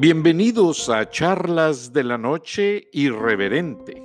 Bienvenidos 0.00 0.88
a 0.88 1.10
Charlas 1.10 1.92
de 1.92 2.04
la 2.04 2.16
Noche 2.16 2.88
Irreverente. 2.90 4.02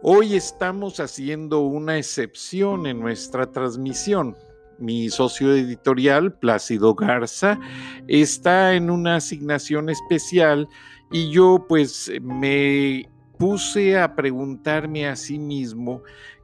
Hoy 0.00 0.34
estamos 0.34 0.98
haciendo 0.98 1.60
una 1.60 1.98
excepción 1.98 2.86
en 2.86 2.98
nuestra 2.98 3.52
transmisión. 3.52 4.34
Mi 4.78 5.10
socio 5.10 5.54
editorial, 5.54 6.32
Plácido 6.32 6.94
Garza, 6.94 7.60
está 8.08 8.72
en 8.72 8.88
una 8.88 9.16
asignación 9.16 9.90
especial 9.90 10.66
y 11.10 11.30
yo 11.30 11.66
pues 11.68 12.10
me 12.22 13.10
puse 13.38 13.98
a 13.98 14.16
preguntarme 14.16 15.06
a 15.06 15.16
sí 15.16 15.38
mismo 15.38 16.02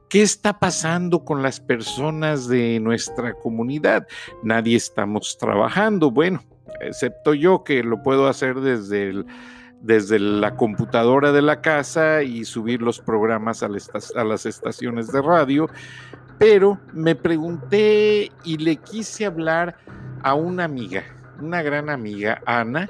¿Qué 0.09 0.23
está 0.23 0.57
pasando 0.57 1.23
con 1.23 1.43
las 1.43 1.59
personas 1.59 2.47
de 2.47 2.79
nuestra 2.79 3.35
comunidad? 3.35 4.07
Nadie 4.41 4.75
estamos 4.75 5.37
trabajando. 5.37 6.09
Bueno, 6.09 6.41
excepto 6.81 7.33
yo 7.33 7.63
que 7.63 7.83
lo 7.83 8.01
puedo 8.03 8.27
hacer 8.27 8.59
desde, 8.59 9.23
desde 9.81 10.19
la 10.19 10.55
computadora 10.55 11.31
de 11.31 11.41
la 11.41 11.61
casa 11.61 12.23
y 12.23 12.45
subir 12.45 12.81
los 12.81 12.99
programas 12.99 13.63
a, 13.63 13.69
las 13.69 14.45
estaciones 14.45 15.11
de 15.11 15.21
radio, 15.21 15.69
pero 16.37 16.79
me 16.93 17.15
pregunté 17.15 18.31
y 18.43 18.57
le 18.57 18.77
quise 18.77 19.25
hablar 19.25 19.75
a 20.23 20.33
una 20.33 20.65
amiga, 20.65 21.03
una 21.41 21.61
gran 21.61 21.89
amiga, 21.89 22.41
Ana, 22.45 22.89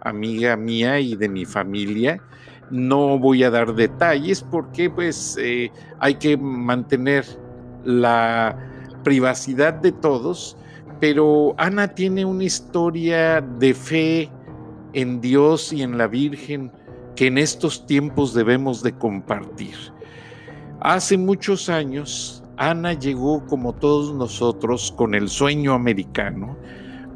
amiga 0.00 0.56
mía 0.56 1.00
y 1.00 1.16
de 1.16 1.28
mi 1.28 1.44
familia. 1.44 2.20
No 2.70 3.18
voy 3.18 3.44
a 3.44 3.50
dar 3.50 3.74
detalles 3.74 4.42
porque 4.42 4.90
pues 4.90 5.38
eh, 5.40 5.72
hay 6.00 6.16
que 6.16 6.36
mantener 6.36 7.24
la 7.84 8.56
privacidad 9.02 9.72
de 9.72 9.92
todos 9.92 10.56
pero 11.00 11.54
Ana 11.58 11.88
tiene 11.88 12.24
una 12.24 12.44
historia 12.44 13.40
de 13.40 13.74
fe 13.74 14.30
en 14.92 15.20
Dios 15.20 15.72
y 15.72 15.82
en 15.82 15.98
la 15.98 16.06
Virgen 16.06 16.72
que 17.14 17.26
en 17.26 17.38
estos 17.38 17.86
tiempos 17.86 18.34
debemos 18.34 18.82
de 18.82 18.92
compartir. 18.92 19.74
Hace 20.80 21.16
muchos 21.18 21.68
años, 21.68 22.42
Ana 22.56 22.92
llegó 22.92 23.44
como 23.46 23.72
todos 23.74 24.14
nosotros 24.14 24.92
con 24.96 25.14
el 25.14 25.28
sueño 25.28 25.74
americano, 25.74 26.56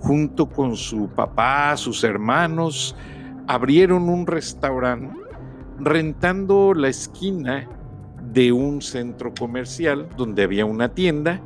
junto 0.01 0.49
con 0.49 0.77
su 0.77 1.09
papá, 1.09 1.77
sus 1.77 2.05
hermanos, 2.05 2.97
abrieron 3.47 4.09
un 4.09 4.27
restaurante 4.27 5.19
rentando 5.79 6.75
la 6.75 6.89
esquina 6.89 7.69
de 8.33 8.53
un 8.53 8.83
centro 8.83 9.33
comercial 9.39 10.09
donde 10.17 10.45
había 10.45 10.65
una 10.65 10.95
tienda 10.95 11.41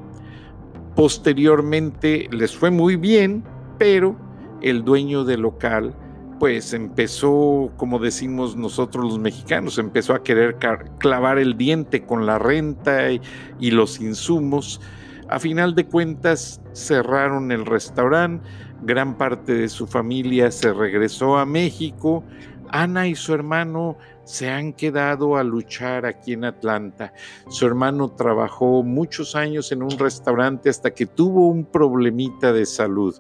Posteriormente 0.97 2.27
les 2.33 2.57
fue 2.57 2.71
muy 2.71 2.97
bien, 2.97 3.45
pero 3.79 4.17
el 4.63 4.83
dueño 4.83 5.25
del 5.25 5.43
local 5.43 5.95
pues 6.39 6.73
empezó, 6.73 7.71
como 7.77 7.99
decimos 7.99 8.57
nosotros 8.57 9.05
los 9.05 9.19
mexicanos, 9.19 9.79
empezó 9.79 10.15
a 10.15 10.23
querer 10.23 10.57
clavar 10.99 11.39
el 11.39 11.57
diente 11.57 12.05
con 12.05 12.27
la 12.27 12.39
renta 12.39 13.11
y, 13.11 13.21
y 13.59 13.71
los 13.71 14.01
insumos. 14.01 14.81
A 15.29 15.39
final 15.39 15.75
de 15.75 15.87
cuentas 15.87 16.61
cerraron 16.73 17.53
el 17.53 17.65
restaurante, 17.65 18.47
gran 18.83 19.17
parte 19.17 19.55
de 19.55 19.69
su 19.69 19.87
familia 19.87 20.51
se 20.51 20.73
regresó 20.73 21.39
a 21.39 21.47
México, 21.47 22.23
Ana 22.69 23.07
y 23.07 23.15
su 23.15 23.33
hermano 23.33 23.97
se 24.27 24.51
han 24.51 24.73
quedado 24.73 25.37
a 25.37 25.45
luchar 25.45 26.05
aquí 26.05 26.33
en 26.33 26.45
Atlanta. 26.45 27.15
Su 27.49 27.65
hermano 27.65 28.11
trabajó 28.11 28.83
muchos 28.83 29.37
años 29.37 29.71
en 29.71 29.85
un 29.85 29.97
restaurante 29.99 30.69
hasta 30.69 30.93
que 30.93 31.07
tuvo 31.07 31.49
un 31.49 31.65
problemita 31.65 32.53
de 32.53 32.67
salud 32.67 33.15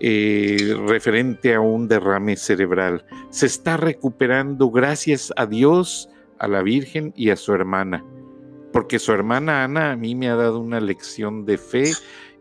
eh, 0.00 0.74
referente 0.88 1.54
a 1.54 1.60
un 1.60 1.86
derrame 1.86 2.36
cerebral. 2.36 3.04
Se 3.28 3.44
está 3.44 3.76
recuperando 3.76 4.70
gracias 4.70 5.34
a 5.36 5.44
Dios, 5.44 6.08
a 6.38 6.48
la 6.48 6.62
Virgen 6.62 7.12
y 7.14 7.28
a 7.28 7.36
su 7.36 7.52
hermana. 7.52 8.02
Porque 8.72 8.98
su 8.98 9.12
hermana 9.12 9.64
Ana 9.64 9.92
a 9.92 9.96
mí 9.96 10.14
me 10.14 10.30
ha 10.30 10.34
dado 10.34 10.60
una 10.60 10.80
lección 10.80 11.44
de 11.44 11.58
fe 11.58 11.92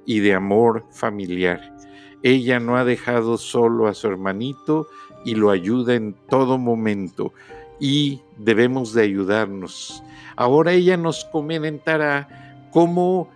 y 0.06 0.22
de 0.22 0.34
amor 0.34 0.86
familiar. 0.92 1.76
Ella 2.24 2.62
no 2.62 2.78
ha 2.78 2.86
dejado 2.86 3.38
solo 3.38 3.88
a 3.88 3.94
su 3.94 4.08
hermanito 4.08 4.88
y 5.26 5.36
lo 5.36 5.50
ayuda 5.50 5.96
en 5.96 6.16
todo 6.30 6.58
momento 6.58 7.34
y 7.82 8.22
debemos 8.38 8.94
de 8.94 9.02
ayudarnos. 9.02 10.04
Ahora 10.38 10.72
ella 10.72 10.96
nos 10.96 11.26
comentará 11.26 12.70
cómo 12.72 13.28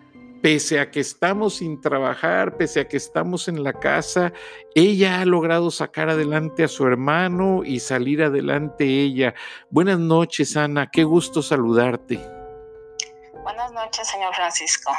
pese 0.41 0.79
a 0.79 0.91
que 0.91 0.99
estamos 0.99 1.55
sin 1.55 1.81
trabajar, 1.81 2.55
pese 2.55 2.81
a 2.81 2.87
que 2.87 2.97
estamos 2.97 3.47
en 3.47 3.63
la 3.63 3.73
casa, 3.73 4.31
ella 4.75 5.19
ha 5.19 5.25
logrado 5.25 5.71
sacar 5.71 6.09
adelante 6.09 6.63
a 6.63 6.67
su 6.67 6.85
hermano 6.85 7.63
y 7.65 7.79
salir 7.79 8.21
adelante 8.21 8.85
ella. 8.85 9.33
Buenas 9.71 9.97
noches, 9.97 10.55
Ana, 10.55 10.91
qué 10.91 11.03
gusto 11.03 11.41
saludarte. 11.41 12.17
Buenas 13.41 13.71
noches, 13.71 14.07
señor 14.07 14.35
Francisco. 14.35 14.91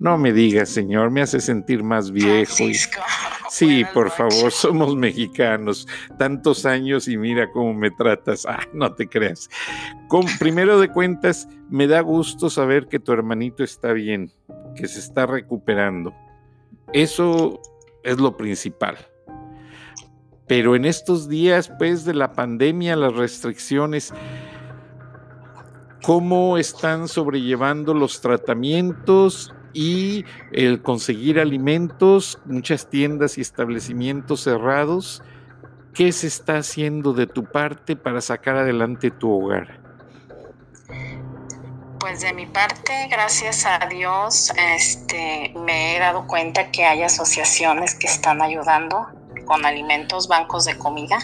No 0.00 0.16
me 0.16 0.32
digas, 0.32 0.70
señor, 0.70 1.10
me 1.10 1.20
hace 1.20 1.40
sentir 1.40 1.84
más 1.84 2.10
viejo. 2.10 2.54
Sí, 3.52 3.84
por 3.92 4.10
favor, 4.10 4.52
somos 4.52 4.94
mexicanos. 4.94 5.86
Tantos 6.16 6.64
años 6.64 7.08
y 7.08 7.16
mira 7.16 7.50
cómo 7.50 7.74
me 7.74 7.90
tratas. 7.90 8.46
Ah, 8.46 8.60
no 8.72 8.94
te 8.94 9.08
creas. 9.08 9.50
Con, 10.06 10.24
primero 10.38 10.78
de 10.78 10.88
cuentas, 10.88 11.48
me 11.68 11.88
da 11.88 12.00
gusto 12.00 12.48
saber 12.48 12.86
que 12.86 13.00
tu 13.00 13.10
hermanito 13.12 13.64
está 13.64 13.92
bien, 13.92 14.30
que 14.76 14.86
se 14.86 15.00
está 15.00 15.26
recuperando. 15.26 16.14
Eso 16.92 17.60
es 18.04 18.18
lo 18.20 18.36
principal. 18.36 18.98
Pero 20.46 20.76
en 20.76 20.84
estos 20.84 21.28
días, 21.28 21.72
pues, 21.76 22.04
de 22.04 22.14
la 22.14 22.32
pandemia, 22.34 22.94
las 22.94 23.16
restricciones, 23.16 24.14
¿cómo 26.04 26.56
están 26.56 27.08
sobrellevando 27.08 27.94
los 27.94 28.20
tratamientos 28.20 29.52
y 29.72 30.24
el 30.52 30.82
conseguir 30.82 31.38
alimentos, 31.38 32.38
muchas 32.44 32.88
tiendas 32.88 33.38
y 33.38 33.40
establecimientos 33.40 34.42
cerrados. 34.42 35.22
¿Qué 35.94 36.12
se 36.12 36.28
está 36.28 36.58
haciendo 36.58 37.12
de 37.12 37.26
tu 37.26 37.44
parte 37.44 37.96
para 37.96 38.20
sacar 38.20 38.56
adelante 38.56 39.10
tu 39.10 39.30
hogar? 39.30 39.80
Pues 41.98 42.22
de 42.22 42.32
mi 42.32 42.46
parte, 42.46 43.08
gracias 43.10 43.66
a 43.66 43.86
Dios, 43.86 44.52
este, 44.56 45.52
me 45.66 45.96
he 45.96 45.98
dado 45.98 46.26
cuenta 46.26 46.70
que 46.70 46.84
hay 46.84 47.02
asociaciones 47.02 47.94
que 47.94 48.06
están 48.06 48.40
ayudando 48.40 49.06
con 49.44 49.66
alimentos, 49.66 50.26
bancos 50.26 50.64
de 50.64 50.78
comida. 50.78 51.18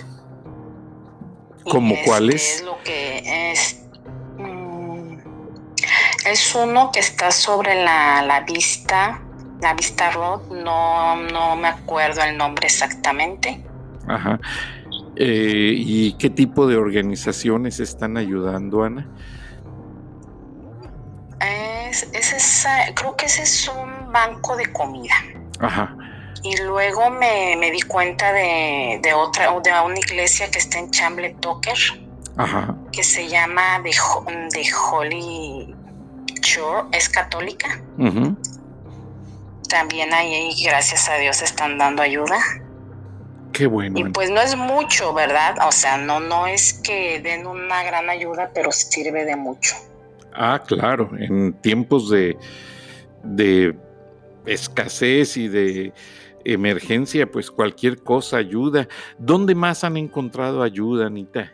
¿Como 1.65 1.95
este 1.95 2.07
cuáles? 2.07 2.57
Es 2.57 2.63
lo 2.63 2.83
que 2.83 3.53
es 3.53 3.86
es 6.27 6.55
uno 6.55 6.91
que 6.93 7.01
está 7.01 7.31
sobre 7.31 7.85
la, 7.85 8.45
vista, 8.47 9.21
la 9.61 9.75
vista 9.75 10.11
road, 10.11 10.43
no, 10.51 11.17
no 11.17 11.57
me 11.57 11.69
acuerdo 11.69 12.23
el 12.23 12.37
nombre 12.37 12.67
exactamente. 12.67 13.63
Ajá. 14.09 14.41
Eh, 15.17 15.75
¿Y 15.77 16.13
qué 16.15 16.29
tipo 16.29 16.67
de 16.67 16.77
organizaciones 16.77 17.81
están 17.81 18.17
ayudando, 18.17 18.83
Ana? 18.83 19.09
Es, 21.41 22.67
creo 22.95 23.17
que 23.17 23.27
ese 23.27 23.43
es 23.43 23.69
un 23.69 24.13
banco 24.13 24.57
de 24.57 24.71
comida. 24.73 25.15
Ajá. 25.61 25.97
Y 26.43 26.57
luego 26.63 27.11
me, 27.11 27.71
di 27.71 27.81
cuenta 27.83 28.33
de, 28.33 29.01
de, 29.03 29.15
otra, 29.15 29.47
de 29.61 29.71
una 29.85 29.99
iglesia 29.99 30.51
que 30.51 30.59
está 30.59 30.79
en 30.79 30.91
Chamble 30.91 31.37
Tucker, 31.41 31.79
Ajá. 32.37 32.75
que 32.93 33.03
se 33.03 33.29
llama 33.29 33.81
The, 33.83 33.91
The 34.53 34.65
Holy 34.91 35.76
es 36.93 37.09
católica. 37.09 37.81
También 39.69 40.13
ahí, 40.13 40.55
gracias 40.65 41.09
a 41.09 41.17
Dios, 41.17 41.43
están 41.43 41.79
dando 41.79 42.03
ayuda. 42.03 42.39
Qué 43.53 43.67
bueno. 43.67 43.99
Y 43.99 44.05
pues 44.11 44.31
no 44.31 44.41
es 44.41 44.57
mucho, 44.57 45.15
¿verdad? 45.15 45.57
O 45.67 45.73
sea, 45.73 45.97
no, 45.97 46.21
no 46.21 46.47
es 46.47 46.75
que 46.75 47.21
den 47.21 47.47
una 47.47 47.83
gran 47.85 48.11
ayuda, 48.11 48.51
pero 48.55 48.71
sirve 48.71 49.25
de 49.25 49.35
mucho. 49.35 49.75
Ah, 50.35 50.63
claro, 50.67 51.11
en 51.19 51.55
tiempos 51.55 52.11
de, 52.11 52.37
de 53.23 53.75
escasez 54.45 55.37
y 55.37 55.49
de 55.49 55.93
emergencia, 56.45 57.31
pues 57.31 57.51
cualquier 57.51 58.03
cosa 58.03 58.37
ayuda. 58.37 58.89
¿Dónde 59.19 59.55
más 59.55 59.83
han 59.85 59.97
encontrado 59.97 60.63
ayuda, 60.63 61.07
Anita? 61.07 61.53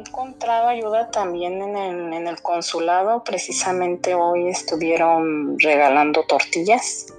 He 0.00 0.08
encontrado 0.08 0.68
ayuda 0.68 1.10
también 1.10 1.60
en 1.60 2.26
el, 2.26 2.40
consulado. 2.40 3.22
Precisamente 3.22 4.14
hoy 4.14 4.48
estuvieron 4.48 5.58
regalando 5.58 6.24
tortillas. 6.26 7.12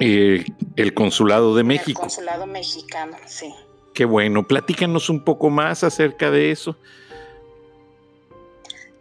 Eh, 0.00 0.44
el 0.74 0.92
consulado 0.92 1.54
de 1.54 1.62
México. 1.62 2.02
El 2.02 2.08
consulado 2.08 2.46
mexicano, 2.46 3.16
sí. 3.26 3.54
Qué 3.94 4.04
bueno. 4.04 4.44
Platícanos 4.44 5.08
un 5.08 5.22
poco 5.22 5.50
más 5.50 5.84
acerca 5.84 6.32
de 6.32 6.50
eso. 6.50 6.76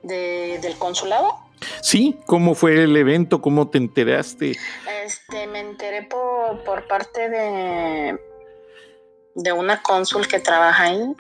¿Del 0.04 0.78
consulado? 0.78 1.34
Sí, 1.81 2.19
¿cómo 2.28 2.54
fue 2.54 2.84
el 2.84 2.96
evento? 2.96 3.42
¿Cómo 3.42 3.69
te 3.69 3.80
enteraste? 3.80 4.56
Este, 5.04 5.48
me 5.48 5.62
enteré 5.62 6.04
por, 6.04 6.64
por 6.64 6.88
parte 6.88 7.28
de 7.28 8.19
de 9.36 9.52
una 9.52 9.81
cónsul 9.81 10.28
que 10.28 10.40
trabaja 10.40 10.84
ahí, 10.84 11.16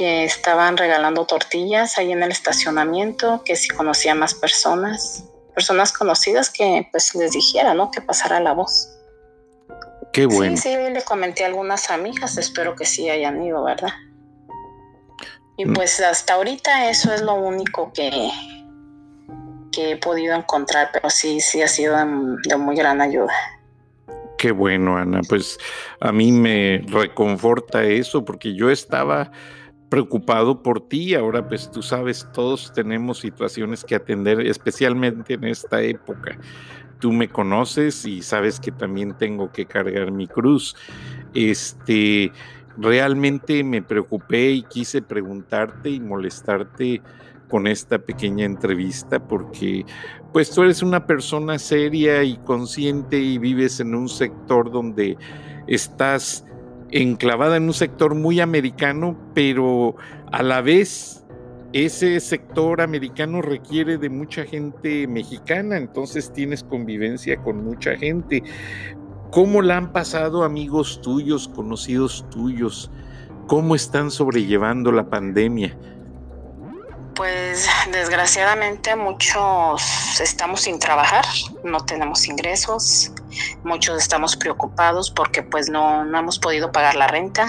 que 0.00 0.24
estaban 0.24 0.78
regalando 0.78 1.26
tortillas 1.26 1.98
ahí 1.98 2.10
en 2.10 2.22
el 2.22 2.30
estacionamiento, 2.30 3.42
que 3.44 3.54
si 3.54 3.68
conocía 3.68 4.14
más 4.14 4.32
personas, 4.32 5.26
personas 5.54 5.92
conocidas 5.92 6.48
que 6.48 6.88
pues 6.90 7.14
les 7.14 7.32
dijera, 7.32 7.74
¿no? 7.74 7.90
Que 7.90 8.00
pasara 8.00 8.40
la 8.40 8.54
voz. 8.54 8.88
Qué 10.14 10.24
bueno. 10.24 10.56
Sí, 10.56 10.70
sí, 10.70 10.90
le 10.90 11.02
comenté 11.02 11.44
a 11.44 11.48
algunas 11.48 11.90
amigas, 11.90 12.38
espero 12.38 12.74
que 12.76 12.86
sí 12.86 13.10
hayan 13.10 13.42
ido, 13.42 13.62
¿verdad? 13.62 13.92
Y 15.58 15.66
mm. 15.66 15.74
pues 15.74 16.00
hasta 16.00 16.32
ahorita 16.32 16.88
eso 16.88 17.12
es 17.12 17.20
lo 17.20 17.34
único 17.34 17.92
que, 17.92 18.30
que 19.70 19.90
he 19.90 19.96
podido 19.98 20.34
encontrar, 20.34 20.88
pero 20.94 21.10
sí, 21.10 21.42
sí 21.42 21.60
ha 21.60 21.68
sido 21.68 21.94
de 21.98 22.56
muy 22.56 22.74
gran 22.74 23.02
ayuda. 23.02 23.34
Qué 24.38 24.50
bueno, 24.50 24.96
Ana. 24.96 25.20
Pues 25.28 25.58
a 26.00 26.10
mí 26.10 26.32
me 26.32 26.82
reconforta 26.86 27.84
eso 27.84 28.24
porque 28.24 28.54
yo 28.54 28.70
estaba 28.70 29.30
preocupado 29.90 30.62
por 30.62 30.88
ti. 30.88 31.14
Ahora, 31.14 31.46
pues 31.46 31.70
tú 31.70 31.82
sabes, 31.82 32.26
todos 32.32 32.72
tenemos 32.72 33.18
situaciones 33.18 33.84
que 33.84 33.96
atender, 33.96 34.40
especialmente 34.40 35.34
en 35.34 35.44
esta 35.44 35.82
época. 35.82 36.38
Tú 37.00 37.12
me 37.12 37.28
conoces 37.28 38.06
y 38.06 38.22
sabes 38.22 38.60
que 38.60 38.72
también 38.72 39.16
tengo 39.18 39.52
que 39.52 39.66
cargar 39.66 40.12
mi 40.12 40.26
cruz. 40.26 40.76
Este, 41.34 42.32
realmente 42.78 43.64
me 43.64 43.82
preocupé 43.82 44.52
y 44.52 44.62
quise 44.62 45.02
preguntarte 45.02 45.90
y 45.90 46.00
molestarte 46.00 47.02
con 47.48 47.66
esta 47.66 47.98
pequeña 47.98 48.46
entrevista 48.46 49.18
porque 49.18 49.84
pues 50.32 50.50
tú 50.50 50.62
eres 50.62 50.82
una 50.82 51.04
persona 51.04 51.58
seria 51.58 52.22
y 52.22 52.36
consciente 52.38 53.18
y 53.18 53.38
vives 53.38 53.80
en 53.80 53.96
un 53.96 54.08
sector 54.08 54.70
donde 54.70 55.18
estás 55.66 56.44
enclavada 56.92 57.56
en 57.56 57.64
un 57.64 57.74
sector 57.74 58.14
muy 58.14 58.40
americano, 58.40 59.16
pero 59.34 59.96
a 60.32 60.42
la 60.42 60.60
vez 60.60 61.24
ese 61.72 62.18
sector 62.18 62.80
americano 62.80 63.42
requiere 63.42 63.96
de 63.96 64.08
mucha 64.08 64.44
gente 64.44 65.06
mexicana, 65.06 65.76
entonces 65.76 66.32
tienes 66.32 66.64
convivencia 66.64 67.36
con 67.42 67.64
mucha 67.64 67.96
gente. 67.96 68.42
¿Cómo 69.30 69.62
la 69.62 69.76
han 69.76 69.92
pasado 69.92 70.42
amigos 70.42 71.00
tuyos, 71.02 71.46
conocidos 71.46 72.28
tuyos? 72.30 72.90
¿Cómo 73.46 73.76
están 73.76 74.10
sobrellevando 74.10 74.90
la 74.90 75.08
pandemia? 75.08 75.76
Pues 77.20 77.68
desgraciadamente 77.92 78.96
muchos 78.96 79.82
estamos 80.22 80.62
sin 80.62 80.78
trabajar, 80.78 81.26
no 81.62 81.84
tenemos 81.84 82.26
ingresos, 82.26 83.12
muchos 83.62 83.98
estamos 83.98 84.36
preocupados 84.36 85.10
porque 85.10 85.42
pues 85.42 85.68
no, 85.68 86.06
no 86.06 86.18
hemos 86.18 86.38
podido 86.38 86.72
pagar 86.72 86.96
la 86.96 87.08
renta. 87.08 87.46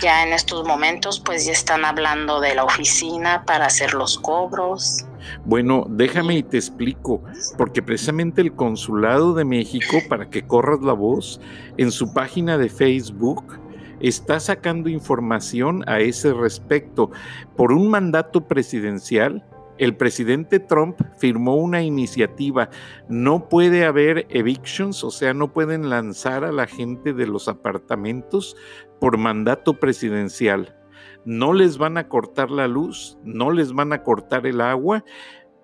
Ya 0.00 0.24
en 0.24 0.32
estos 0.32 0.64
momentos 0.64 1.18
pues 1.18 1.44
ya 1.44 1.50
están 1.50 1.84
hablando 1.84 2.38
de 2.38 2.54
la 2.54 2.62
oficina 2.62 3.42
para 3.46 3.66
hacer 3.66 3.94
los 3.94 4.16
cobros. 4.16 5.06
Bueno, 5.44 5.84
déjame 5.88 6.36
y 6.36 6.44
te 6.44 6.58
explico, 6.58 7.20
porque 7.58 7.82
precisamente 7.82 8.42
el 8.42 8.54
Consulado 8.54 9.34
de 9.34 9.44
México, 9.44 9.98
para 10.08 10.30
que 10.30 10.46
corras 10.46 10.82
la 10.82 10.92
voz, 10.92 11.40
en 11.78 11.90
su 11.90 12.12
página 12.14 12.58
de 12.58 12.68
Facebook, 12.68 13.58
está 14.02 14.40
sacando 14.40 14.88
información 14.88 15.84
a 15.86 16.00
ese 16.00 16.34
respecto. 16.34 17.10
Por 17.56 17.72
un 17.72 17.88
mandato 17.88 18.46
presidencial, 18.46 19.44
el 19.78 19.96
presidente 19.96 20.60
Trump 20.60 21.00
firmó 21.18 21.56
una 21.56 21.82
iniciativa. 21.82 22.70
No 23.08 23.48
puede 23.48 23.84
haber 23.84 24.26
evictions, 24.28 25.02
o 25.02 25.10
sea, 25.10 25.34
no 25.34 25.52
pueden 25.52 25.88
lanzar 25.88 26.44
a 26.44 26.52
la 26.52 26.66
gente 26.66 27.12
de 27.12 27.26
los 27.26 27.48
apartamentos 27.48 28.56
por 29.00 29.16
mandato 29.18 29.80
presidencial. 29.80 30.76
No 31.24 31.52
les 31.52 31.78
van 31.78 31.96
a 31.96 32.08
cortar 32.08 32.50
la 32.50 32.68
luz, 32.68 33.18
no 33.24 33.50
les 33.50 33.72
van 33.72 33.92
a 33.92 34.02
cortar 34.02 34.46
el 34.46 34.60
agua, 34.60 35.04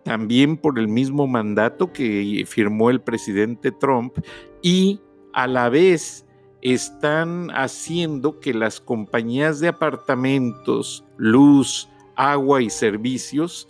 también 0.05 0.57
por 0.57 0.79
el 0.79 0.89
mismo 0.89 1.27
mandato 1.27 1.93
que 1.93 2.45
firmó 2.47 2.91
el 2.91 3.01
presidente 3.01 3.73
Trump 3.73 4.19
y 4.63 5.01
a 5.33 5.47
la 5.47 5.69
vez 5.69 6.25
están 6.63 7.51
haciendo 7.51 8.41
que 8.41 8.53
las 8.53 8.81
compañías 8.81 9.61
de 9.61 9.69
apartamentos, 9.69 11.05
luz, 11.17 11.89
agua 12.17 12.63
y 12.63 12.71
servicios 12.71 13.69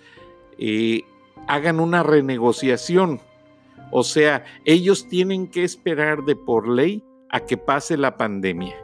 eh, 0.58 1.02
hagan 1.46 1.80
una 1.80 2.02
renegociación. 2.02 3.20
O 3.90 4.02
sea, 4.04 4.44
ellos 4.64 5.08
tienen 5.08 5.48
que 5.48 5.64
esperar 5.64 6.24
de 6.24 6.36
por 6.36 6.68
ley 6.68 7.04
a 7.30 7.40
que 7.40 7.56
pase 7.56 7.96
la 7.96 8.16
pandemia. 8.16 8.76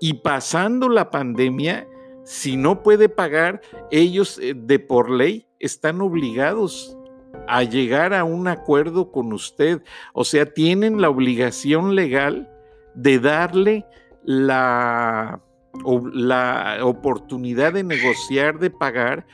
Y 0.00 0.14
pasando 0.14 0.88
la 0.88 1.10
pandemia, 1.10 1.88
si 2.24 2.56
no 2.56 2.82
puede 2.82 3.08
pagar, 3.08 3.60
ellos 3.90 4.38
eh, 4.38 4.54
de 4.54 4.78
por 4.78 5.10
ley 5.10 5.46
están 5.60 6.00
obligados 6.00 6.96
a 7.48 7.62
llegar 7.62 8.14
a 8.14 8.24
un 8.24 8.48
acuerdo 8.48 9.10
con 9.10 9.32
usted. 9.32 9.82
O 10.12 10.24
sea, 10.24 10.46
tienen 10.46 11.00
la 11.00 11.10
obligación 11.10 11.94
legal 11.94 12.50
de 12.94 13.18
darle 13.18 13.86
la, 14.22 15.40
la 16.12 16.78
oportunidad 16.82 17.72
de 17.72 17.84
negociar, 17.84 18.58
de 18.58 18.70
pagar 18.70 19.26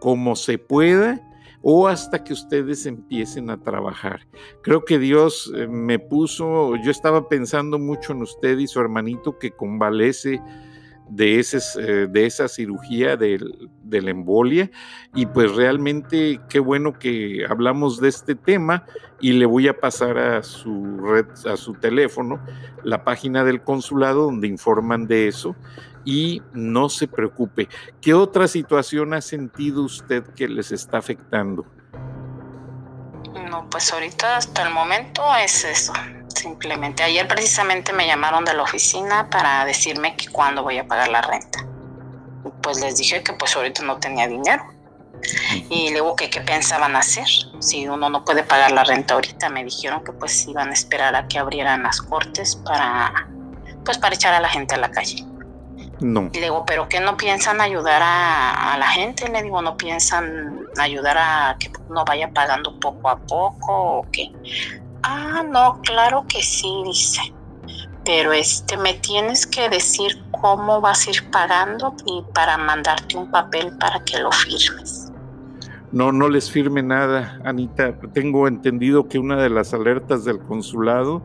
como 0.00 0.36
se 0.36 0.58
pueda 0.58 1.20
o 1.66 1.88
hasta 1.88 2.22
que 2.22 2.34
ustedes 2.34 2.84
empiecen 2.84 3.48
a 3.48 3.62
trabajar. 3.62 4.20
Creo 4.62 4.84
que 4.84 4.98
Dios 4.98 5.50
eh, 5.56 5.66
me 5.66 5.98
puso, 5.98 6.76
yo 6.76 6.90
estaba 6.90 7.26
pensando 7.26 7.78
mucho 7.78 8.12
en 8.12 8.20
usted 8.20 8.58
y 8.58 8.66
su 8.66 8.80
hermanito 8.80 9.38
que 9.38 9.52
convalece 9.52 10.42
de, 11.08 11.38
ese, 11.38 11.58
eh, 11.78 12.06
de 12.08 12.26
esa 12.26 12.48
cirugía 12.48 13.16
de 13.16 13.38
la 14.02 14.10
embolia 14.10 14.70
y 15.14 15.26
pues 15.26 15.54
realmente 15.54 16.40
qué 16.48 16.58
bueno 16.58 16.98
que 16.98 17.44
hablamos 17.48 18.00
de 18.00 18.08
este 18.08 18.34
tema 18.34 18.84
y 19.20 19.32
le 19.32 19.46
voy 19.46 19.68
a 19.68 19.78
pasar 19.78 20.18
a 20.18 20.42
su 20.42 20.98
red, 20.98 21.26
a 21.46 21.56
su 21.56 21.74
teléfono, 21.74 22.44
la 22.82 23.04
página 23.04 23.44
del 23.44 23.62
consulado 23.62 24.24
donde 24.24 24.48
informan 24.48 25.06
de 25.06 25.28
eso 25.28 25.54
y 26.04 26.42
no 26.52 26.88
se 26.88 27.08
preocupe. 27.08 27.68
¿Qué 28.00 28.12
otra 28.14 28.48
situación 28.48 29.14
ha 29.14 29.20
sentido 29.20 29.82
usted 29.82 30.24
que 30.34 30.48
les 30.48 30.72
está 30.72 30.98
afectando? 30.98 31.64
No, 33.50 33.68
pues 33.70 33.92
ahorita 33.92 34.36
hasta 34.36 34.66
el 34.66 34.74
momento 34.74 35.22
es 35.42 35.64
eso 35.64 35.92
simplemente. 36.44 37.02
Ayer 37.02 37.26
precisamente 37.26 37.92
me 37.92 38.06
llamaron 38.06 38.44
de 38.44 38.52
la 38.54 38.62
oficina 38.62 39.28
para 39.30 39.64
decirme 39.64 40.14
que 40.14 40.28
cuándo 40.28 40.62
voy 40.62 40.78
a 40.78 40.86
pagar 40.86 41.08
la 41.08 41.22
renta. 41.22 41.66
Pues 42.62 42.80
les 42.80 42.96
dije 42.96 43.22
que 43.22 43.32
pues 43.32 43.56
ahorita 43.56 43.82
no 43.82 43.96
tenía 43.96 44.28
dinero. 44.28 44.62
Y 45.70 45.90
luego 45.92 46.16
que 46.16 46.28
qué 46.28 46.42
pensaban 46.42 46.96
hacer. 46.96 47.26
Si 47.60 47.88
uno 47.88 48.10
no 48.10 48.24
puede 48.24 48.42
pagar 48.42 48.72
la 48.72 48.84
renta 48.84 49.14
ahorita, 49.14 49.48
me 49.48 49.64
dijeron 49.64 50.04
que 50.04 50.12
pues 50.12 50.46
iban 50.46 50.68
a 50.68 50.74
esperar 50.74 51.16
a 51.16 51.26
que 51.26 51.38
abrieran 51.38 51.82
las 51.82 52.02
cortes 52.02 52.56
para 52.56 53.26
pues 53.84 53.98
para 53.98 54.14
echar 54.14 54.34
a 54.34 54.40
la 54.40 54.48
gente 54.48 54.74
a 54.74 54.78
la 54.78 54.90
calle. 54.90 55.24
No. 56.00 56.30
Y 56.32 56.40
digo, 56.40 56.64
pero 56.66 56.88
que 56.88 57.00
no 57.00 57.16
piensan 57.16 57.60
ayudar 57.60 58.02
a, 58.02 58.74
a, 58.74 58.78
la 58.78 58.88
gente, 58.88 59.28
le 59.28 59.42
digo, 59.42 59.62
no 59.62 59.76
piensan 59.76 60.66
ayudar 60.76 61.16
a 61.18 61.56
que 61.58 61.70
uno 61.88 62.04
vaya 62.04 62.30
pagando 62.30 62.78
poco 62.80 63.08
a 63.08 63.16
poco 63.16 63.98
o 63.98 64.06
qué. 64.10 64.32
Ah, 65.06 65.44
no, 65.46 65.82
claro 65.82 66.24
que 66.26 66.42
sí, 66.42 66.66
dice. 66.86 67.20
Pero 68.06 68.32
este, 68.32 68.78
me 68.78 68.94
tienes 68.94 69.46
que 69.46 69.68
decir 69.68 70.12
cómo 70.30 70.80
vas 70.80 71.06
a 71.06 71.10
ir 71.10 71.30
pagando 71.30 71.94
y 72.06 72.22
para 72.32 72.56
mandarte 72.56 73.18
un 73.18 73.30
papel 73.30 73.76
para 73.78 74.02
que 74.02 74.18
lo 74.18 74.32
firmes. 74.32 75.12
No, 75.92 76.10
no 76.10 76.30
les 76.30 76.50
firme 76.50 76.82
nada, 76.82 77.38
Anita. 77.44 77.98
Tengo 78.14 78.48
entendido 78.48 79.06
que 79.06 79.18
una 79.18 79.36
de 79.36 79.50
las 79.50 79.74
alertas 79.74 80.24
del 80.24 80.38
consulado 80.38 81.22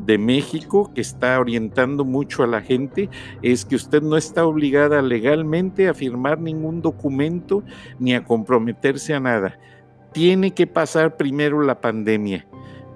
de 0.00 0.18
México 0.18 0.90
que 0.92 1.00
está 1.00 1.38
orientando 1.38 2.04
mucho 2.04 2.42
a 2.42 2.48
la 2.48 2.60
gente 2.60 3.08
es 3.40 3.64
que 3.64 3.76
usted 3.76 4.02
no 4.02 4.16
está 4.16 4.44
obligada 4.44 5.00
legalmente 5.00 5.88
a 5.88 5.94
firmar 5.94 6.40
ningún 6.40 6.82
documento 6.82 7.62
ni 8.00 8.14
a 8.14 8.24
comprometerse 8.24 9.14
a 9.14 9.20
nada. 9.20 9.58
Tiene 10.12 10.52
que 10.52 10.66
pasar 10.66 11.16
primero 11.16 11.62
la 11.62 11.80
pandemia 11.80 12.46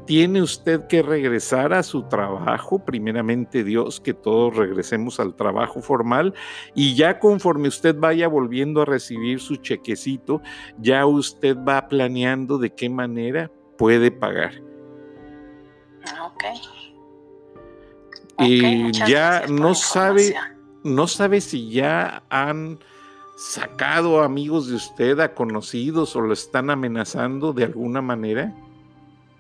tiene 0.07 0.41
usted 0.41 0.87
que 0.87 1.03
regresar 1.03 1.73
a 1.73 1.83
su 1.83 2.05
trabajo, 2.05 2.79
primeramente 2.79 3.65
Dios, 3.65 4.01
que 4.01 4.15
todos 4.15 4.57
regresemos 4.57 5.21
al 5.21 5.35
trabajo 5.35 5.83
formal 5.83 6.33
y 6.75 6.95
ya 6.95 7.19
conforme 7.19 7.69
usted 7.69 7.97
vaya 7.99 8.29
volviendo 8.29 8.83
a 8.83 8.85
recibir 8.85 9.41
su 9.41 9.57
chequecito, 9.57 10.41
ya 10.79 11.05
usted 11.07 11.57
va 11.57 11.89
planeando 11.89 12.59
de 12.59 12.73
qué 12.73 12.89
manera 12.89 13.51
puede 13.77 14.11
pagar. 14.11 14.53
Ok. 16.25 16.45
Y 18.39 18.93
ya 18.93 19.45
no 19.49 19.75
sabe, 19.75 20.35
no 20.85 21.07
sabe 21.09 21.41
si 21.41 21.71
ya 21.71 22.23
han 22.29 22.79
sacado 23.37 24.23
amigos 24.23 24.69
de 24.69 24.77
usted 24.77 25.19
a 25.21 25.35
conocidos 25.35 26.17
o 26.17 26.21
lo 26.21 26.33
están 26.33 26.71
amenazando 26.71 27.53
de 27.53 27.65
alguna 27.65 28.03
manera. 28.03 28.55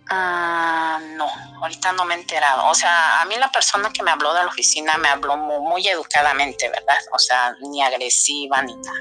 Ah, 0.08 1.00
no, 1.16 1.26
ahorita 1.60 1.92
no 1.92 2.04
me 2.04 2.14
he 2.14 2.18
enterado. 2.18 2.70
O 2.70 2.74
sea, 2.74 3.20
a 3.22 3.24
mí 3.24 3.34
la 3.38 3.50
persona 3.50 3.90
que 3.92 4.02
me 4.02 4.10
habló 4.10 4.32
de 4.34 4.40
la 4.40 4.48
oficina 4.48 4.96
me 4.98 5.08
habló 5.08 5.36
muy, 5.36 5.86
educadamente, 5.86 6.68
¿verdad? 6.68 6.98
O 7.12 7.18
sea, 7.18 7.54
ni 7.60 7.82
agresiva 7.82 8.62
ni 8.62 8.76
nada. 8.76 9.00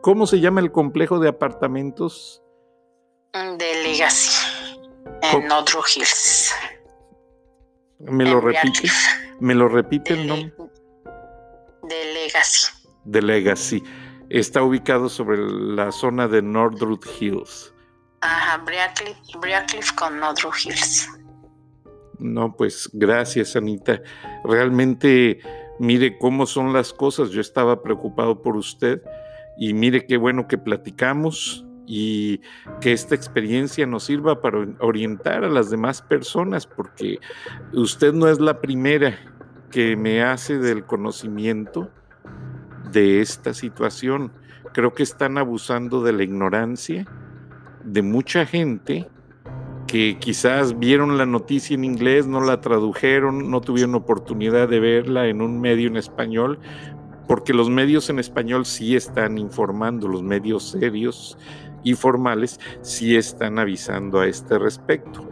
¿Cómo 0.00 0.26
se 0.26 0.40
llama 0.40 0.60
el 0.60 0.72
complejo 0.72 1.18
de 1.18 1.28
apartamentos? 1.28 2.42
Mm, 3.34 3.56
de 3.56 3.82
Legacy, 3.82 4.46
en 5.22 5.52
Otro 5.52 5.82
Hills. 5.94 6.54
¿Me 7.98 8.24
lo 8.24 8.40
repite? 8.40 8.88
¿Me 9.40 9.54
lo 9.54 9.68
repite 9.68 10.14
el 10.14 10.26
nombre? 10.26 10.54
De 11.82 12.04
Legacy. 12.14 12.72
De 13.04 13.22
Legacy. 13.22 13.82
Está 14.28 14.62
ubicado 14.62 15.08
sobre 15.08 15.38
la 15.38 15.92
zona 15.92 16.28
de 16.28 16.42
Northwood 16.42 17.04
Hills. 17.20 17.72
Ajá, 18.26 18.58
Briarcliff, 18.58 19.92
con 19.92 20.18
Northwood 20.18 20.54
Hills. 20.64 21.08
No, 22.18 22.56
pues 22.56 22.90
gracias, 22.92 23.54
Anita. 23.54 24.02
Realmente, 24.42 25.38
mire 25.78 26.18
cómo 26.18 26.46
son 26.46 26.72
las 26.72 26.92
cosas. 26.92 27.30
Yo 27.30 27.40
estaba 27.40 27.84
preocupado 27.84 28.42
por 28.42 28.56
usted 28.56 29.00
y 29.56 29.74
mire 29.74 30.06
qué 30.06 30.16
bueno 30.16 30.48
que 30.48 30.58
platicamos 30.58 31.64
y 31.86 32.40
que 32.80 32.92
esta 32.92 33.14
experiencia 33.14 33.86
nos 33.86 34.02
sirva 34.04 34.40
para 34.40 34.66
orientar 34.80 35.44
a 35.44 35.48
las 35.48 35.70
demás 35.70 36.02
personas, 36.02 36.66
porque 36.66 37.20
usted 37.72 38.12
no 38.12 38.28
es 38.28 38.40
la 38.40 38.60
primera 38.60 39.16
que 39.70 39.94
me 39.94 40.24
hace 40.24 40.58
del 40.58 40.84
conocimiento 40.84 41.92
de 42.90 43.20
esta 43.20 43.54
situación. 43.54 44.32
Creo 44.72 44.94
que 44.94 45.04
están 45.04 45.38
abusando 45.38 46.02
de 46.02 46.12
la 46.12 46.24
ignorancia 46.24 47.06
de 47.86 48.02
mucha 48.02 48.44
gente 48.44 49.08
que 49.86 50.18
quizás 50.18 50.78
vieron 50.78 51.16
la 51.16 51.26
noticia 51.26 51.74
en 51.74 51.84
inglés, 51.84 52.26
no 52.26 52.40
la 52.40 52.60
tradujeron, 52.60 53.50
no 53.50 53.60
tuvieron 53.60 53.94
oportunidad 53.94 54.68
de 54.68 54.80
verla 54.80 55.28
en 55.28 55.40
un 55.40 55.60
medio 55.60 55.88
en 55.88 55.96
español, 55.96 56.58
porque 57.28 57.54
los 57.54 57.70
medios 57.70 58.10
en 58.10 58.18
español 58.18 58.66
sí 58.66 58.96
están 58.96 59.38
informando, 59.38 60.08
los 60.08 60.22
medios 60.22 60.70
serios 60.70 61.38
y 61.84 61.94
formales 61.94 62.58
sí 62.82 63.16
están 63.16 63.60
avisando 63.60 64.20
a 64.20 64.26
este 64.26 64.58
respecto. 64.58 65.28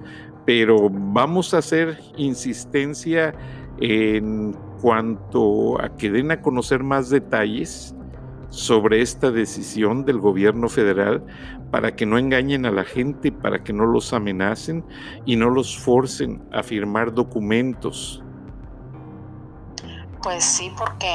Pero 0.46 0.88
vamos 0.90 1.52
a 1.54 1.58
hacer 1.58 1.99
insistencia 2.16 3.34
en 3.80 4.54
cuanto 4.80 5.80
a 5.80 5.96
que 5.96 6.11
den 6.11 6.30
a 6.30 6.40
conocer 6.40 6.84
más 6.84 7.11
detalles 7.11 7.94
sobre 8.54 9.02
esta 9.02 9.32
decisión 9.32 10.04
del 10.04 10.18
gobierno 10.18 10.68
federal 10.68 11.25
para 11.73 11.96
que 11.96 12.06
no 12.06 12.18
engañen 12.18 12.66
a 12.66 12.70
la 12.70 12.84
gente, 12.84 13.32
para 13.32 13.64
que 13.64 13.73
no 13.73 13.84
los 13.84 14.12
amenacen 14.12 14.84
y 15.26 15.34
no 15.34 15.50
los 15.50 15.76
forcen 15.76 16.40
a 16.52 16.62
firmar 16.62 17.12
documentos. 17.12 18.23
Pues 20.23 20.44
sí, 20.44 20.70
porque 20.78 21.11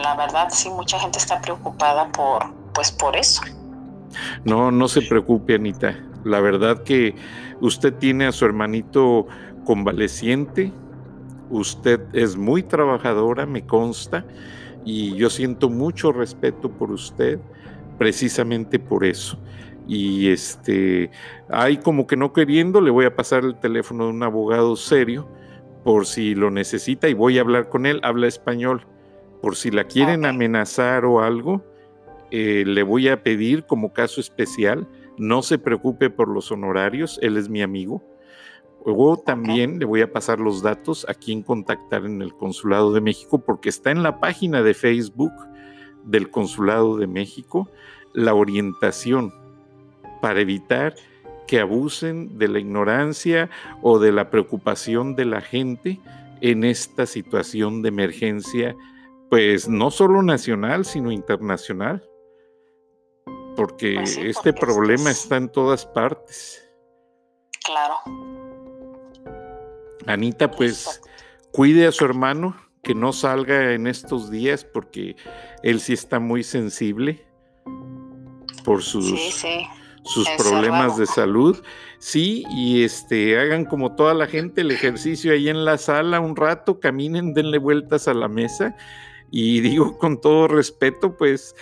la 0.00 0.14
verdad 0.16 0.48
sí 0.50 0.70
mucha 0.70 0.98
gente 1.00 1.18
está 1.18 1.40
preocupada 1.40 2.08
por 2.12 2.54
pues 2.72 2.92
por 2.92 3.16
eso. 3.16 3.42
No, 4.44 4.70
no 4.70 4.86
se 4.86 5.02
preocupe, 5.02 5.56
Anita. 5.56 5.98
La 6.24 6.40
verdad 6.40 6.84
que 6.84 7.16
usted 7.60 7.92
tiene 7.94 8.26
a 8.26 8.32
su 8.32 8.44
hermanito 8.44 9.26
convaleciente, 9.64 10.72
usted 11.50 12.00
es 12.12 12.36
muy 12.36 12.62
trabajadora, 12.62 13.44
me 13.44 13.66
consta, 13.66 14.24
y 14.86 15.16
yo 15.16 15.28
siento 15.28 15.68
mucho 15.68 16.12
respeto 16.12 16.70
por 16.70 16.92
usted 16.92 17.40
precisamente 17.98 18.78
por 18.78 19.04
eso. 19.04 19.36
Y 19.88 20.28
este, 20.28 21.10
hay 21.48 21.78
como 21.78 22.06
que 22.06 22.16
no 22.16 22.32
queriendo, 22.32 22.80
le 22.80 22.90
voy 22.90 23.04
a 23.04 23.14
pasar 23.14 23.44
el 23.44 23.58
teléfono 23.58 24.04
de 24.04 24.10
un 24.10 24.22
abogado 24.22 24.76
serio 24.76 25.28
por 25.84 26.06
si 26.06 26.34
lo 26.34 26.50
necesita 26.50 27.08
y 27.08 27.14
voy 27.14 27.38
a 27.38 27.42
hablar 27.42 27.68
con 27.68 27.84
él, 27.84 28.00
habla 28.02 28.26
español, 28.26 28.86
por 29.42 29.56
si 29.56 29.70
la 29.70 29.84
quieren 29.84 30.24
amenazar 30.24 31.04
o 31.04 31.20
algo, 31.20 31.64
eh, 32.30 32.64
le 32.66 32.82
voy 32.82 33.08
a 33.08 33.22
pedir 33.22 33.64
como 33.66 33.92
caso 33.92 34.20
especial, 34.20 34.88
no 35.18 35.42
se 35.42 35.58
preocupe 35.58 36.10
por 36.10 36.28
los 36.28 36.50
honorarios, 36.50 37.18
él 37.22 37.36
es 37.36 37.48
mi 37.48 37.62
amigo. 37.62 38.02
Luego 38.86 39.16
también 39.18 39.80
le 39.80 39.84
voy 39.84 40.00
a 40.00 40.12
pasar 40.12 40.38
los 40.38 40.62
datos 40.62 41.04
a 41.08 41.14
quien 41.14 41.42
contactar 41.42 42.06
en 42.06 42.22
el 42.22 42.32
Consulado 42.34 42.92
de 42.92 43.00
México, 43.00 43.38
porque 43.38 43.68
está 43.68 43.90
en 43.90 44.04
la 44.04 44.20
página 44.20 44.62
de 44.62 44.74
Facebook 44.74 45.32
del 46.04 46.30
Consulado 46.30 46.96
de 46.96 47.08
México 47.08 47.68
la 48.14 48.32
orientación 48.32 49.34
para 50.22 50.40
evitar 50.40 50.94
que 51.48 51.60
abusen 51.60 52.38
de 52.38 52.48
la 52.48 52.60
ignorancia 52.60 53.50
o 53.82 53.98
de 53.98 54.12
la 54.12 54.30
preocupación 54.30 55.16
de 55.16 55.24
la 55.24 55.40
gente 55.40 56.00
en 56.40 56.64
esta 56.64 57.06
situación 57.06 57.82
de 57.82 57.88
emergencia, 57.88 58.76
pues 59.28 59.68
no 59.68 59.90
solo 59.90 60.22
nacional, 60.22 60.84
sino 60.84 61.10
internacional 61.10 62.08
porque 63.56 63.94
pues 63.94 64.18
este 64.18 64.52
problema 64.52 65.10
está 65.10 65.36
en 65.36 65.48
todas 65.48 65.86
partes. 65.86 66.62
Claro. 67.64 68.35
Anita, 70.06 70.50
pues 70.50 71.00
cuide 71.52 71.86
a 71.86 71.92
su 71.92 72.04
hermano, 72.04 72.56
que 72.82 72.94
no 72.94 73.12
salga 73.12 73.72
en 73.72 73.86
estos 73.86 74.30
días, 74.30 74.64
porque 74.64 75.16
él 75.62 75.80
sí 75.80 75.92
está 75.92 76.20
muy 76.20 76.44
sensible 76.44 77.26
por 78.64 78.82
sus, 78.82 79.44
sus 80.04 80.28
problemas 80.38 80.96
de 80.96 81.06
salud. 81.06 81.60
Sí, 81.98 82.44
y 82.50 82.84
este, 82.84 83.38
hagan 83.38 83.64
como 83.64 83.96
toda 83.96 84.14
la 84.14 84.26
gente 84.26 84.60
el 84.60 84.70
ejercicio 84.70 85.32
ahí 85.32 85.48
en 85.48 85.64
la 85.64 85.78
sala 85.78 86.20
un 86.20 86.36
rato, 86.36 86.78
caminen, 86.78 87.34
denle 87.34 87.58
vueltas 87.58 88.06
a 88.06 88.14
la 88.14 88.28
mesa. 88.28 88.76
Y 89.30 89.60
digo 89.60 89.98
con 89.98 90.20
todo 90.20 90.46
respeto, 90.46 91.16
pues 91.16 91.56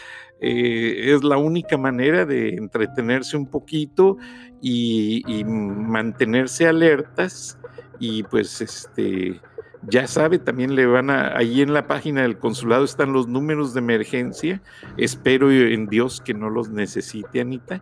eh, 0.46 1.14
es 1.14 1.24
la 1.24 1.38
única 1.38 1.78
manera 1.78 2.26
de 2.26 2.50
entretenerse 2.56 3.34
un 3.34 3.46
poquito 3.46 4.18
y, 4.60 5.42
mantenerse 5.46 6.66
alertas 6.66 7.58
y 7.98 8.24
pues 8.24 8.60
este 8.60 9.40
ya 9.86 10.06
sabe, 10.06 10.38
también 10.38 10.74
le 10.74 10.86
van 10.86 11.08
a, 11.08 11.36
ahí 11.36 11.62
en 11.62 11.72
la 11.72 11.86
página 11.86 12.22
del 12.22 12.38
consulado 12.38 12.84
están 12.84 13.12
los 13.12 13.26
números 13.26 13.72
de 13.72 13.80
emergencia. 13.80 14.62
Espero 14.96 15.50
en 15.50 15.86
Dios 15.86 16.20
que 16.22 16.34
no 16.34 16.50
los 16.50 16.70
necesite, 16.70 17.40
Anita, 17.40 17.80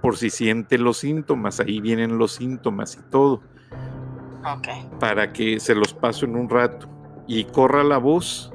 por 0.00 0.16
si 0.16 0.30
siente 0.30 0.78
los 0.78 0.98
síntomas. 0.98 1.60
Ahí 1.60 1.80
vienen 1.80 2.18
los 2.18 2.32
síntomas 2.32 2.96
y 2.96 3.10
todo. 3.10 3.42
Para 4.98 5.32
que 5.32 5.60
se 5.60 5.74
los 5.74 5.92
paso 5.92 6.24
en 6.24 6.36
un 6.36 6.48
rato. 6.48 6.88
Y 7.26 7.44
corra 7.44 7.84
la 7.84 7.98
voz 7.98 8.52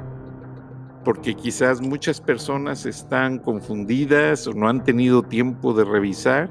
porque 1.08 1.36
quizás 1.36 1.80
muchas 1.80 2.20
personas 2.20 2.86
están 2.86 3.40
confundidas 3.40 4.46
o 4.46 4.52
no 4.52 4.68
han 4.68 4.84
tenido 4.84 5.24
tiempo 5.24 5.72
de 5.72 5.86
revisar 5.86 6.50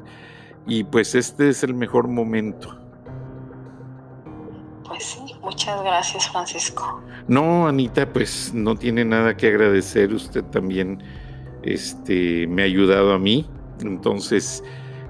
y 0.66 0.82
pues 0.82 1.14
este 1.14 1.50
es 1.50 1.62
el 1.62 1.74
mejor 1.74 2.08
momento. 2.08 2.74
Pues 4.88 5.04
sí, 5.04 5.34
muchas 5.42 5.82
gracias 5.82 6.30
Francisco. 6.30 7.02
No, 7.28 7.68
Anita, 7.68 8.10
pues 8.10 8.54
no 8.54 8.76
tiene 8.76 9.04
nada 9.04 9.36
que 9.36 9.48
agradecer, 9.48 10.14
usted 10.14 10.42
también 10.44 11.02
este, 11.62 12.46
me 12.46 12.62
ha 12.62 12.64
ayudado 12.64 13.12
a 13.12 13.18
mí, 13.18 13.46
entonces 13.82 14.64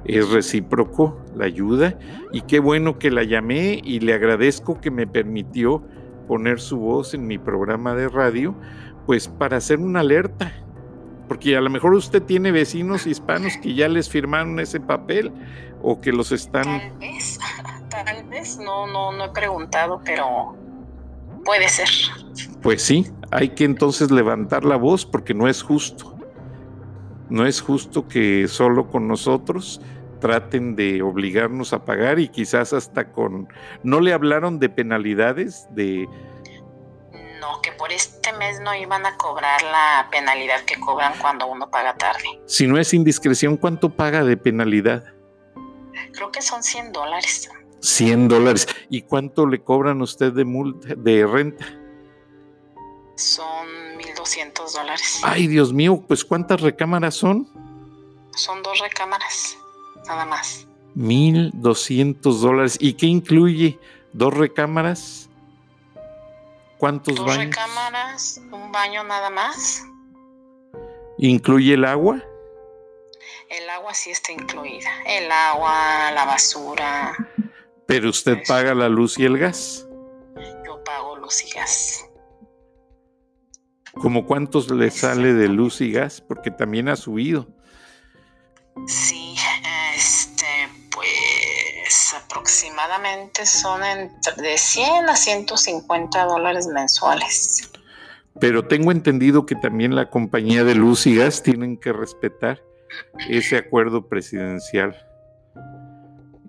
es 0.07 0.29
recíproco 0.29 1.21
la 1.37 1.45
ayuda 1.45 1.97
y 2.33 2.41
qué 2.41 2.59
bueno 2.59 2.99
que 2.99 3.13
la 3.13 3.23
llamé 3.23 3.81
y 3.85 4.01
le 4.01 4.13
agradezco 4.13 4.81
que 4.81 4.91
me 4.91 5.07
permitió 5.07 5.85
poner 6.27 6.59
su 6.59 6.79
voz 6.79 7.15
en 7.15 7.29
mi 7.29 7.39
programa 7.39 7.95
de 7.95 8.09
radio 8.09 8.57
pues 9.07 9.29
para 9.29 9.57
hacer 9.57 9.79
una 9.79 10.01
alerta, 10.01 10.53
porque 11.29 11.57
a 11.57 11.61
lo 11.61 11.71
mejor 11.71 11.95
usted 11.95 12.23
tiene 12.23 12.53
vecinos 12.53 13.07
hispanos 13.07 13.57
que 13.63 13.75
ya 13.75 13.89
les 13.89 14.09
firmaron 14.09 14.59
ese 14.61 14.81
papel 14.81 15.33
o 15.83 16.01
que 16.01 16.13
los 16.13 16.33
están... 16.33 16.65
Tal 16.65 16.99
vez, 16.99 17.39
tal 17.89 18.25
vez, 18.25 18.59
no, 18.59 18.87
no, 18.87 19.13
no 19.13 19.25
he 19.27 19.31
preguntado, 19.31 20.01
pero 20.05 20.57
puede 21.45 21.69
ser. 21.69 21.89
Pues 22.63 22.83
sí, 22.83 23.07
hay 23.31 23.51
que 23.51 23.65
entonces 23.65 24.11
levantar 24.11 24.65
la 24.65 24.77
voz 24.77 25.07
porque 25.07 25.35
no 25.35 25.49
es 25.49 25.63
justo. 25.63 26.17
No 27.29 27.47
es 27.47 27.61
justo 27.61 28.07
que 28.07 28.47
solo 28.49 28.89
con 28.89 29.09
nosotros 29.09 29.81
traten 30.21 30.77
de 30.77 31.03
obligarnos 31.03 31.73
a 31.73 31.85
pagar 31.85 32.19
y 32.19 32.29
quizás 32.29 32.73
hasta 32.73 33.13
con... 33.13 33.49
¿No 33.83 34.01
le 34.01 34.13
hablaron 34.13 34.59
de 34.59 34.69
penalidades, 34.69 35.69
de 35.71 36.09
que 37.63 37.73
por 37.73 37.93
este 37.93 38.33
mes 38.35 38.61
no 38.61 38.75
iban 38.75 39.07
a 39.07 39.17
cobrar 39.17 39.63
la 39.63 40.09
penalidad 40.11 40.65
que 40.65 40.79
cobran 40.79 41.15
cuando 41.21 41.47
uno 41.47 41.71
paga 41.71 41.97
tarde. 41.97 42.25
Si 42.47 42.67
no 42.67 42.79
es 42.79 42.95
indiscreción, 42.95 43.57
¿cuánto 43.57 43.91
paga 43.91 44.25
de 44.25 44.37
penalidad? 44.37 45.05
Creo 46.13 46.31
que 46.31 46.43
son 46.43 46.63
100 46.63 46.93
dólares. 46.93 47.51
100 47.81 48.29
dólares. 48.29 48.69
¿Y 48.89 49.03
cuánto 49.03 49.47
le 49.47 49.63
cobran 49.63 50.01
usted 50.03 50.33
de 50.33 50.45
multa, 50.45 50.95
de 50.97 51.27
renta? 51.27 51.67
Son 53.17 53.67
1.200 53.99 54.73
dólares. 54.73 55.21
Ay, 55.23 55.47
Dios 55.47 55.73
mío, 55.73 56.03
pues 56.07 56.25
¿cuántas 56.25 56.61
recámaras 56.61 57.15
son? 57.15 57.49
Son 58.35 58.63
dos 58.63 58.79
recámaras, 58.81 59.57
nada 60.07 60.27
más. 60.27 60.67
1.200 60.95 62.21
dólares. 62.41 62.77
¿Y 62.81 62.95
qué 62.95 63.07
incluye? 63.07 63.79
¿Dos 64.13 64.35
recámaras? 64.35 65.26
¿Cuántos 66.79 67.17
Dos 67.17 67.27
baños? 67.27 67.47
recámaras, 67.47 68.41
un 68.53 68.71
baño 68.73 69.03
nada 69.05 69.31
más. 69.31 69.83
¿Incluye 71.19 71.75
el 71.75 71.85
agua? 71.85 72.23
El 73.49 73.71
agua 73.71 73.95
sí 73.95 74.11
está 74.11 74.33
incluida. 74.33 74.91
El 75.07 75.31
agua, 75.31 76.11
la 76.13 76.25
basura. 76.27 77.17
Pero 77.87 78.11
usted 78.11 78.39
Eso. 78.39 78.53
paga 78.53 78.75
la 78.75 78.89
luz 78.89 79.19
y 79.19 79.25
el 79.25 79.39
gas. 79.39 79.87
Yo 80.67 80.83
pago 80.85 81.17
luz 81.17 81.45
y 81.45 81.51
gas. 81.51 82.05
¿Cómo 83.95 84.27
cuántos 84.27 84.71
le 84.71 84.91
sale 84.91 85.33
de 85.33 85.49
luz 85.49 85.81
y 85.81 85.93
gas? 85.93 86.21
Porque 86.21 86.51
también 86.51 86.89
ha 86.89 86.97
subido. 86.97 87.47
Sí, 88.87 89.16
aproximadamente 92.57 93.45
son 93.45 93.85
entre 93.85 94.43
de 94.43 94.57
100 94.57 95.09
a 95.11 95.15
150 95.17 96.25
dólares 96.25 96.67
mensuales. 96.69 97.71
Pero 98.41 98.67
tengo 98.67 98.93
entendido 98.93 99.45
que 99.45 99.55
también 99.57 99.95
la 99.95 100.09
compañía 100.09 100.65
de 100.65 100.75
luz 100.75 101.07
y 101.07 101.17
gas 101.17 101.43
tienen 101.43 101.77
que 101.77 101.93
respetar 101.93 102.63
ese 103.29 103.59
acuerdo 103.59 104.09
presidencial. 104.09 104.97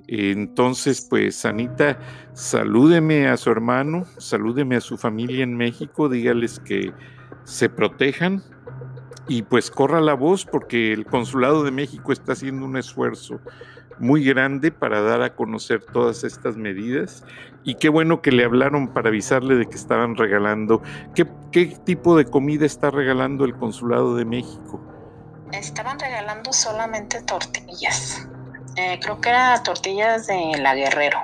Entonces, 0.08 1.06
pues, 1.10 1.46
Anita, 1.46 2.00
salúdeme 2.34 3.28
a 3.28 3.36
su 3.36 3.50
hermano, 3.52 4.06
salúdeme 4.18 4.78
a 4.78 4.82
su 4.82 4.98
familia 4.98 5.44
en 5.44 5.58
México, 5.58 6.08
dígales 6.08 6.60
que 6.60 6.94
se 7.44 7.68
protejan 7.68 8.44
y 9.28 9.42
pues 9.42 9.70
corra 9.70 10.00
la 10.00 10.14
voz 10.14 10.46
porque 10.46 10.94
el 10.94 11.06
Consulado 11.06 11.64
de 11.64 11.72
México 11.72 12.14
está 12.14 12.32
haciendo 12.32 12.66
un 12.66 12.78
esfuerzo 12.78 13.42
muy 14.00 14.24
grande 14.24 14.72
para 14.72 15.02
dar 15.02 15.22
a 15.22 15.36
conocer 15.36 15.84
todas 15.84 16.24
estas 16.24 16.56
medidas 16.58 17.24
y 17.64 17.76
qué 17.76 17.90
bueno 17.90 18.22
que 18.22 18.32
le 18.32 18.46
hablaron 18.46 18.88
para 18.90 19.10
avisarle 19.10 19.56
de 19.56 19.66
que 19.66 19.76
estaban 19.76 20.16
regalando. 20.16 20.82
¿Qué, 21.16 21.28
qué 21.52 21.66
tipo 21.84 22.16
de 22.16 22.26
comida 22.26 22.66
está 22.66 22.92
regalando 22.92 23.44
el 23.46 23.56
Consulado 23.56 24.16
de 24.16 24.26
México? 24.26 24.80
Estaban 25.52 26.00
regalando 26.00 26.54
solamente 26.54 27.22
tortillas. 27.24 28.28
Eh, 28.76 29.00
creo 29.02 29.20
que 29.20 29.30
eran 29.30 29.62
tortillas 29.64 30.28
de 30.28 30.58
la 30.62 30.76
Guerrero. 30.76 31.20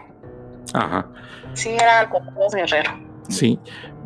Ajá, 0.73 1.07
Sí, 1.53 1.69
eran 1.69 2.09
tortillas 2.09 2.53
Guerrero. 2.55 2.91
sí. 3.29 3.59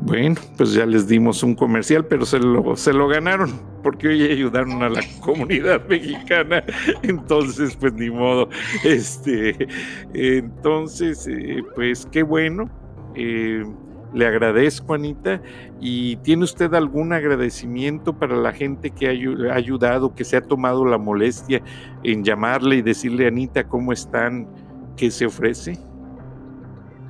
Bueno, 0.08 0.36
pues 0.56 0.72
ya 0.72 0.86
les 0.86 1.06
dimos 1.06 1.44
un 1.44 1.54
comercial, 1.54 2.06
pero 2.06 2.26
se 2.26 2.40
lo, 2.40 2.78
se 2.78 2.94
lo 2.94 3.10
ganaron 3.10 3.52
porque 3.84 4.08
hoy 4.08 4.24
ayudaron 4.24 4.82
a 4.82 4.88
la 4.90 5.02
comunidad 5.22 5.86
mexicana. 5.88 6.64
Entonces, 7.04 7.76
pues 7.76 7.92
ni 7.94 8.10
modo. 8.10 8.48
Este, 8.86 9.68
entonces, 10.14 11.28
eh, 11.28 11.62
pues 11.76 12.08
qué 12.10 12.24
bueno. 12.24 12.70
Eh, 13.16 13.66
le 14.14 14.26
agradezco, 14.26 14.94
Anita. 14.94 15.42
¿Y 15.82 16.16
tiene 16.18 16.46
usted 16.46 16.74
algún 16.74 17.12
agradecimiento 17.12 18.18
para 18.18 18.38
la 18.38 18.54
gente 18.54 18.92
que 18.92 19.08
ha 19.10 19.12
ayu- 19.12 19.52
ha 19.52 19.56
ayudado, 19.56 20.16
que 20.16 20.24
se 20.24 20.38
ha 20.38 20.42
tomado 20.42 20.86
la 20.86 20.98
molestia 20.98 21.62
en 22.04 22.24
llamarle 22.24 22.78
y 22.78 22.82
decirle, 22.82 23.28
Anita, 23.28 23.68
¿cómo 23.68 23.92
están? 23.92 24.48
¿Qué 24.96 25.12
se 25.12 25.26
ofrece? 25.26 25.78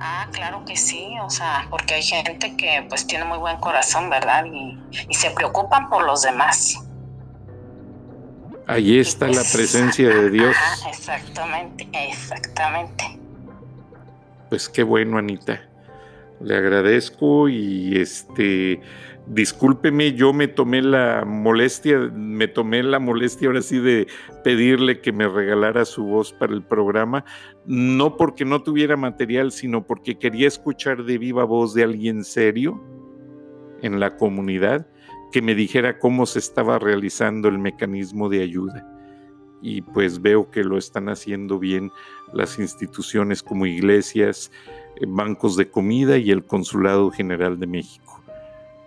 Ah, 0.00 0.28
claro 0.32 0.64
que 0.64 0.76
sí, 0.76 1.16
o 1.22 1.30
sea, 1.30 1.66
porque 1.70 1.94
hay 1.94 2.02
gente 2.02 2.56
que 2.56 2.86
pues 2.88 3.06
tiene 3.06 3.24
muy 3.24 3.38
buen 3.38 3.56
corazón, 3.58 4.08
¿verdad? 4.10 4.44
Y, 4.44 4.78
y 5.08 5.14
se 5.14 5.30
preocupan 5.30 5.88
por 5.88 6.04
los 6.04 6.22
demás. 6.22 6.78
Ahí 8.66 8.98
está 8.98 9.28
la 9.28 9.42
presencia 9.52 10.08
de 10.08 10.30
Dios. 10.30 10.54
Ajá, 10.54 10.90
exactamente, 10.90 11.88
exactamente. 11.92 13.18
Pues 14.50 14.68
qué 14.68 14.82
bueno, 14.82 15.18
Anita. 15.18 15.67
Le 16.40 16.56
agradezco 16.56 17.48
y 17.48 17.96
este, 17.96 18.80
discúlpeme, 19.26 20.12
yo 20.12 20.32
me 20.32 20.48
tomé 20.48 20.82
la 20.82 21.24
molestia, 21.26 21.98
me 22.14 22.48
tomé 22.48 22.82
la 22.82 22.98
molestia 22.98 23.48
ahora 23.48 23.62
sí 23.62 23.78
de 23.78 24.06
pedirle 24.44 25.00
que 25.00 25.12
me 25.12 25.28
regalara 25.28 25.84
su 25.84 26.04
voz 26.04 26.32
para 26.32 26.54
el 26.54 26.62
programa, 26.62 27.24
no 27.66 28.16
porque 28.16 28.44
no 28.44 28.62
tuviera 28.62 28.96
material, 28.96 29.52
sino 29.52 29.86
porque 29.86 30.18
quería 30.18 30.48
escuchar 30.48 31.04
de 31.04 31.18
viva 31.18 31.44
voz 31.44 31.74
de 31.74 31.84
alguien 31.84 32.24
serio 32.24 32.82
en 33.82 34.00
la 34.00 34.16
comunidad 34.16 34.86
que 35.32 35.42
me 35.42 35.54
dijera 35.54 35.98
cómo 35.98 36.26
se 36.26 36.38
estaba 36.38 36.78
realizando 36.78 37.48
el 37.48 37.58
mecanismo 37.58 38.28
de 38.28 38.42
ayuda. 38.42 38.86
Y 39.60 39.82
pues 39.82 40.22
veo 40.22 40.50
que 40.50 40.62
lo 40.62 40.78
están 40.78 41.08
haciendo 41.08 41.58
bien 41.58 41.90
las 42.32 42.58
instituciones 42.58 43.42
como 43.42 43.66
iglesias, 43.66 44.52
bancos 45.06 45.56
de 45.56 45.70
comida 45.70 46.16
y 46.16 46.30
el 46.30 46.44
Consulado 46.44 47.10
General 47.10 47.58
de 47.58 47.66
México. 47.66 48.22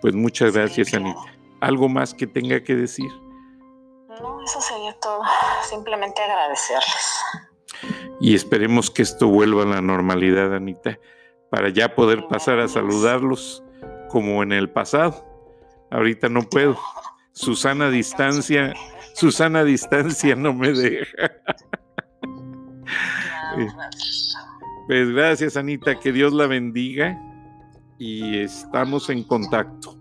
Pues 0.00 0.14
muchas 0.14 0.52
gracias. 0.52 0.92
Anita. 0.94 1.20
¿Algo 1.60 1.88
más 1.88 2.12
que 2.12 2.26
tenga 2.26 2.62
que 2.62 2.74
decir? 2.74 3.10
No, 4.20 4.42
eso 4.42 4.60
sería 4.60 4.92
todo. 5.00 5.22
Simplemente 5.62 6.20
agradecerles. 6.20 7.20
Y 8.20 8.34
esperemos 8.34 8.90
que 8.90 9.02
esto 9.02 9.28
vuelva 9.28 9.62
a 9.62 9.66
la 9.66 9.80
normalidad, 9.80 10.54
Anita, 10.54 10.98
para 11.50 11.68
ya 11.68 11.94
poder 11.94 12.26
pasar 12.28 12.58
a 12.60 12.68
saludarlos 12.68 13.62
como 14.08 14.42
en 14.42 14.52
el 14.52 14.70
pasado. 14.70 15.24
Ahorita 15.90 16.28
no 16.28 16.42
puedo. 16.42 16.78
Susana 17.32 17.90
distancia, 17.90 18.74
Susana 19.14 19.64
distancia 19.64 20.36
no 20.36 20.52
me 20.52 20.72
deja. 20.72 21.32
Pues 24.92 25.08
gracias, 25.08 25.56
Anita, 25.56 25.98
que 25.98 26.12
Dios 26.12 26.34
la 26.34 26.46
bendiga 26.46 27.18
y 27.98 28.40
estamos 28.40 29.08
en 29.08 29.24
contacto. 29.24 29.96